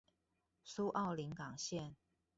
[0.65, 1.93] 蘇澳臨港線